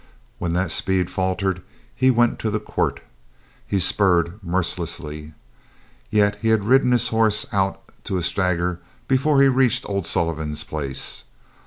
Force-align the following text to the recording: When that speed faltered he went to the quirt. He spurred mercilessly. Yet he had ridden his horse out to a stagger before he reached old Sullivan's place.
When 0.39 0.53
that 0.53 0.71
speed 0.71 1.11
faltered 1.11 1.61
he 1.95 2.09
went 2.09 2.39
to 2.39 2.49
the 2.49 2.59
quirt. 2.59 3.01
He 3.67 3.77
spurred 3.79 4.39
mercilessly. 4.41 5.33
Yet 6.09 6.39
he 6.41 6.47
had 6.47 6.63
ridden 6.65 6.91
his 6.91 7.09
horse 7.09 7.45
out 7.51 7.79
to 8.05 8.17
a 8.17 8.23
stagger 8.23 8.79
before 9.07 9.43
he 9.43 9.47
reached 9.47 9.87
old 9.87 10.07
Sullivan's 10.07 10.63
place. 10.63 11.25